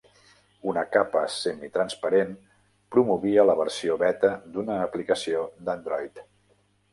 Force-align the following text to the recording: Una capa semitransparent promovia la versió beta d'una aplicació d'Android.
Una 0.69 0.83
capa 0.93 1.19
semitransparent 1.33 2.31
promovia 2.95 3.45
la 3.51 3.57
versió 3.61 3.99
beta 4.05 4.33
d'una 4.57 4.79
aplicació 4.87 5.45
d'Android. 5.69 6.25